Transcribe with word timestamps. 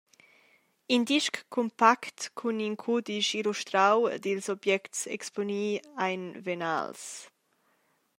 In 0.93 1.01
disc 1.11 1.33
cumpact 1.53 2.19
cun 2.37 2.57
in 2.67 2.73
cudisch 2.83 3.31
illustrau 3.39 3.97
ed 4.13 4.23
ils 4.31 4.47
objects 4.55 4.99
exponi 5.15 5.65
ein 6.07 6.21
venals. 6.45 7.03